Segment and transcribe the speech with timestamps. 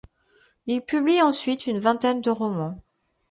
[0.65, 2.73] Il publie ensuite une vingtaine de romans.